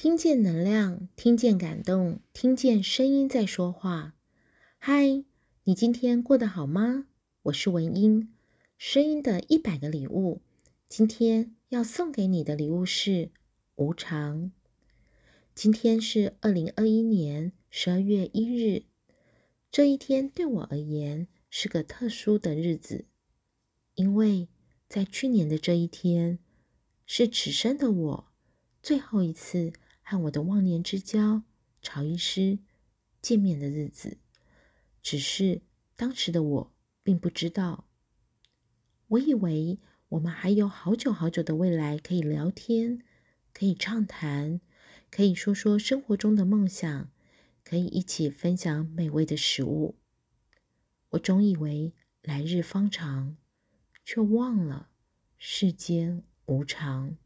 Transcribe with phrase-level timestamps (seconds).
[0.00, 4.14] 听见能量，听见感动，听见声音在说话。
[4.78, 5.24] 嗨，
[5.64, 7.08] 你今天过得好吗？
[7.42, 8.32] 我是文英，
[8.76, 10.40] 声音的一百个礼物。
[10.88, 13.32] 今天要送给你的礼物是
[13.74, 14.52] 无常。
[15.52, 18.84] 今天是二零二一年十二月一日，
[19.72, 23.06] 这一天对我而言是个特殊的日子，
[23.96, 24.48] 因为
[24.88, 26.38] 在去年的这一天，
[27.04, 28.28] 是此生的我
[28.80, 29.72] 最后一次。
[30.10, 31.42] 和我的忘年之交
[31.82, 32.60] 曹医师
[33.20, 34.16] 见面的日子，
[35.02, 35.60] 只是
[35.96, 36.72] 当时的我
[37.02, 37.86] 并不知道。
[39.08, 43.02] 我以为我们还有好久好久的未来可以聊天，
[43.52, 44.62] 可以畅谈，
[45.10, 47.10] 可以说说生活中的梦想，
[47.62, 49.96] 可以一起分享美味的食物。
[51.10, 53.36] 我总以为来日方长，
[54.06, 54.88] 却忘了
[55.36, 57.18] 世间无常。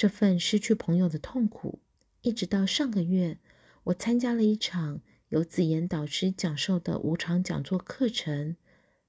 [0.00, 1.78] 这份失去朋友的痛苦，
[2.22, 3.36] 一直到上个月，
[3.84, 8.56] 我参加了一场由子妍导师讲授的无常讲座课程，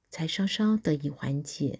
[0.10, 1.80] 才稍稍得以缓解。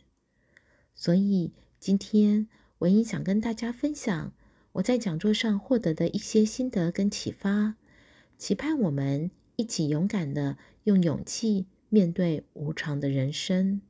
[0.96, 4.32] 所以今天我也想跟大家分享
[4.72, 7.76] 我在讲座上获得的一些心得跟启发，
[8.38, 13.82] 期盼我们一起勇敢的用勇气面对无常的人生。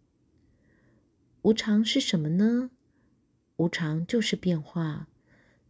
[1.43, 2.71] 无常是什么呢？
[3.57, 5.09] 无常就是变化。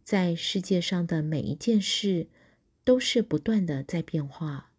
[0.02, 2.28] 在世界上的每一件事
[2.84, 4.72] 都是不断的在变化，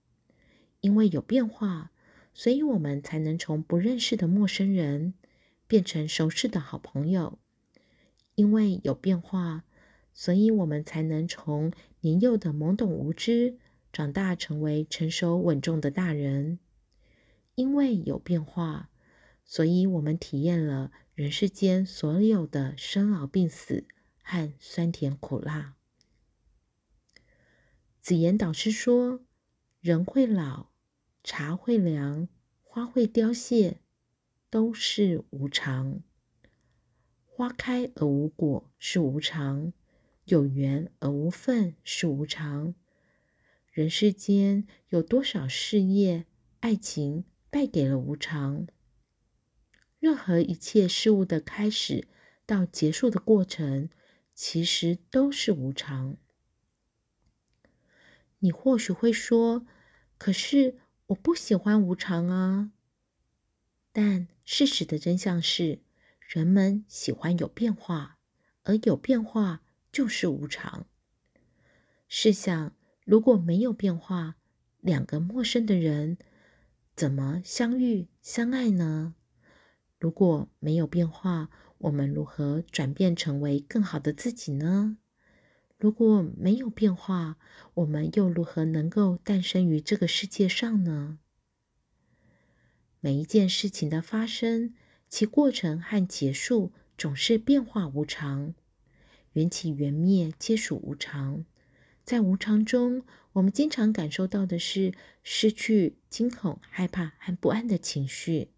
[0.82, 1.92] 因为有变化，
[2.34, 5.14] 所以我们才能从不认识的陌生人
[5.66, 7.40] 变成熟识的好朋友；
[8.36, 9.64] 因为有变化，
[10.14, 13.58] 所以我们才能从年幼的懵懂无知
[13.94, 16.60] 长大成为成熟稳重的大人；
[17.56, 18.90] 因为有变化，
[19.46, 23.86] 所以我们体验了人世间所有的生老病死。
[24.24, 25.76] 和酸甜苦辣。
[28.02, 29.24] 紫妍导师说
[29.80, 30.72] ：“人会老，
[31.24, 32.28] 茶会凉，
[32.62, 33.82] 花会凋谢，
[34.50, 36.02] 都是无常。
[37.26, 39.72] 花开而无果是无常，
[40.26, 42.74] 有缘而无分是无常。
[43.72, 46.26] 人世间有多少事业、
[46.60, 48.68] 爱情败给了无常？
[50.00, 52.08] 任何一切事物的开始
[52.46, 53.90] 到结束的过程。”
[54.34, 56.18] 其实都是无常。
[58.40, 59.66] 你或许会说
[60.18, 60.78] ：“可是
[61.08, 62.72] 我不喜欢无常啊。”
[63.94, 65.82] 但事实的真相是，
[66.28, 68.18] 人们喜欢有变化，
[68.64, 69.62] 而有变化
[69.92, 70.88] 就是无常。
[72.08, 74.36] 试想，如果没有变化，
[74.80, 76.18] 两个陌生的人
[76.96, 79.16] 怎么相遇相爱呢？
[80.04, 84.98] 如果没有变化，我们如何转变成为更好的自己呢？
[85.78, 87.38] 如果没有变化，
[87.76, 91.20] 我们又如何能够诞生于这个世界上呢？
[93.00, 94.74] 每一件事情的发生，
[95.08, 98.54] 其过程和结束总是变化无常，
[99.32, 101.46] 缘起缘灭皆属无常。
[102.04, 104.94] 在无常中，我们经常感受到的是
[105.24, 108.50] 失去、惊恐、害怕和不安的情绪，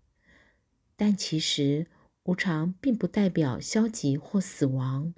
[0.96, 1.88] 但其实，
[2.24, 5.14] 无常并不代表消极或死亡，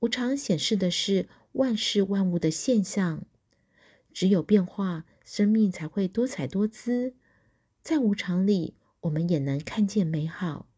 [0.00, 3.24] 无常显示的是万事万物的现象。
[4.12, 7.14] 只有变化，生命才会多彩多姿。
[7.82, 10.68] 在无常里，我们也能看见美好。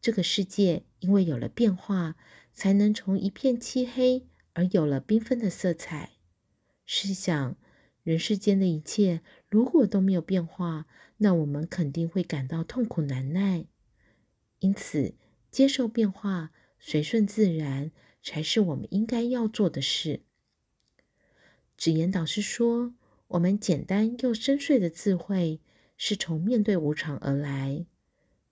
[0.00, 2.16] 这个世界因为有了变化，
[2.52, 6.12] 才能从一片漆黑而有了缤纷的色彩。
[6.86, 7.56] 试想，
[8.02, 10.86] 人世间的一切如果都没有变化，
[11.18, 13.66] 那我们肯定会感到痛苦难耐。
[14.60, 15.14] 因此，
[15.50, 20.20] 接受变化，随顺自然，才是我们应该要做的事。
[21.76, 22.94] 紫言导师说
[23.28, 25.60] ：“我们简单又深邃的智慧，
[25.96, 27.86] 是从面对无常而来。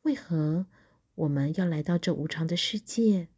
[0.02, 0.66] 为何
[1.14, 3.28] 我们要来到这无常的世界？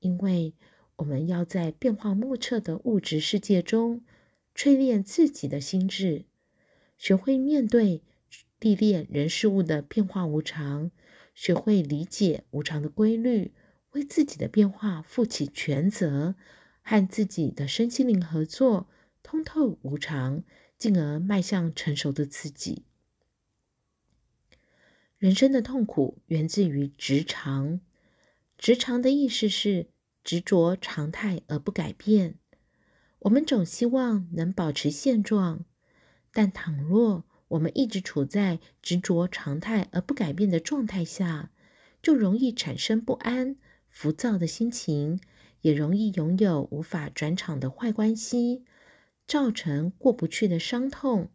[0.00, 0.54] 因为
[0.96, 4.02] 我们要在变化莫测的物质世界中，
[4.54, 6.26] 淬炼自己的心智，
[6.96, 8.02] 学会面对、
[8.60, 10.90] 历练人事物的变化无常。”
[11.34, 13.54] 学会理解无常的规律，
[13.92, 16.34] 为自己的变化负起全责，
[16.82, 18.86] 和自己的身心灵合作，
[19.22, 20.44] 通透无常，
[20.76, 22.84] 进而迈向成熟的自己。
[25.16, 27.80] 人生的痛苦源自于执常，
[28.58, 29.86] 执常的意思是
[30.22, 32.34] 执着常态而不改变。
[33.22, 35.64] 我们总希望能保持现状，
[36.32, 41.52] 但倘若我们一直处在执着常态而不改变的状态下，
[42.02, 43.56] 就容易产生不安、
[43.88, 45.20] 浮躁的心情，
[45.60, 48.64] 也容易拥有无法转场的坏关系，
[49.28, 51.30] 造成过不去的伤痛。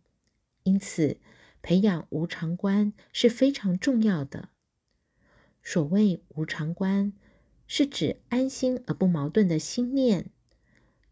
[0.63, 1.21] 因此，
[1.61, 4.49] 培养无常观是非常重要的。
[5.63, 7.13] 所谓无常观，
[7.65, 10.31] 是指安心而不矛盾的心念。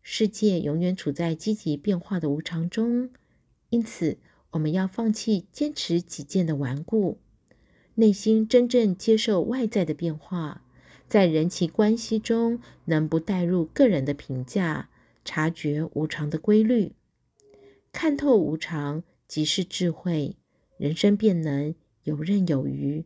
[0.07, 3.09] 世界永远处在积极变化的无常中，
[3.71, 4.19] 因此
[4.51, 7.17] 我们要放弃坚持己见的顽固，
[7.95, 10.63] 内心真正接受外在的变化，
[11.07, 14.89] 在人际关系中能不带入个人的评价，
[15.25, 16.91] 察觉无常的规律，
[17.91, 20.35] 看透无常即是智慧，
[20.77, 21.73] 人生便能
[22.03, 23.05] 游刃有余。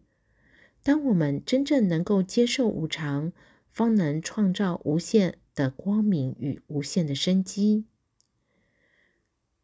[0.84, 3.32] 当我们真正能够接受无常，
[3.70, 7.84] 方能创造无限的光明与无限的生机。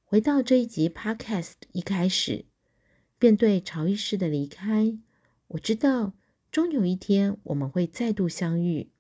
[0.04, 2.44] 回到这一集 Podcast 一开始，
[3.18, 5.00] 便对曹医师的离开，
[5.48, 6.12] 我知道
[6.52, 8.92] 终有一天我们会再度相遇。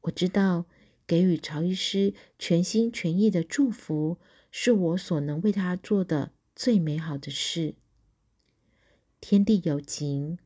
[0.00, 0.66] 我知道
[1.06, 4.18] 给予曹医师全心全意的祝福，
[4.50, 7.76] 是我所能为他做的最美好的事。
[9.20, 10.38] 天地有情，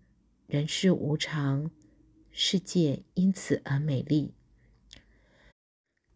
[0.46, 1.70] 人世无常，
[2.30, 4.34] 世界因此而美丽。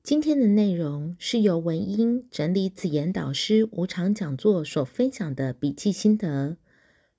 [0.02, 6.56] 今天的内容是由文英整理紫妍导师无偿讲座所分享的笔记心得。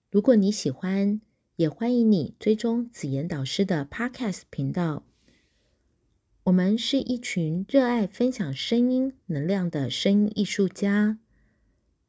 [0.10, 1.22] 如果你喜欢，
[1.58, 5.06] 也欢迎你追踪紫妍导师的 Podcast 频道。
[6.46, 11.20] 我们是一群热爱分享声音能量的声音艺术家，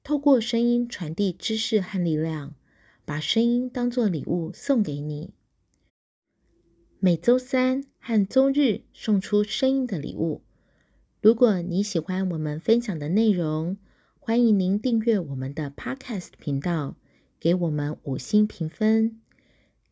[0.02, 2.54] 透过声音传递知识和力量，
[3.04, 5.34] 把声音当作礼物送给你。
[6.98, 10.40] 每周三和周日送出声音的礼物。
[11.22, 13.76] 如果你喜欢我们分享的内容，
[14.18, 16.96] 欢迎您订阅我们的 Podcast 频道，
[17.38, 19.20] 给我们五星评分。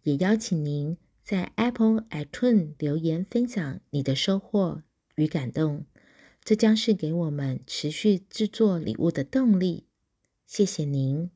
[0.03, 4.82] 也邀请您在 Apple iTunes 留言分享你的收获
[5.15, 5.87] 与感动，
[6.43, 9.87] 这将是给我们持续制作礼物的动力。
[10.49, 11.31] 谢谢您，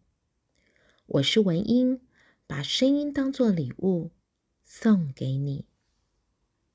[1.07, 2.01] 我是文英，
[2.49, 4.11] 把声音当作礼物
[4.65, 5.67] 送给你。